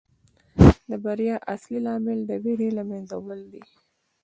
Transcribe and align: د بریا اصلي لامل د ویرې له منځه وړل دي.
د 0.89 0.91
بریا 1.03 1.35
اصلي 1.53 1.79
لامل 1.85 2.19
د 2.25 2.31
ویرې 2.43 2.69
له 2.77 2.83
منځه 2.89 3.15
وړل 3.17 3.41
دي. 3.53 3.63